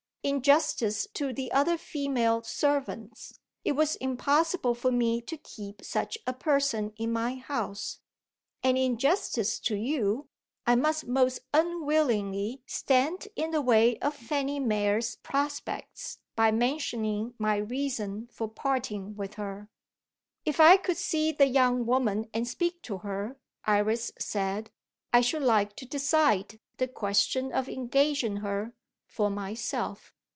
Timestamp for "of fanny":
13.97-14.59